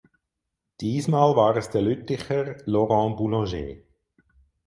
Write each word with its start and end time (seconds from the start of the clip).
Diesmal 0.79 1.35
war 1.35 1.55
es 1.57 1.69
der 1.69 1.83
Lütticher 1.83 2.55
Laurent 2.65 3.17
Boulanger. 3.17 3.81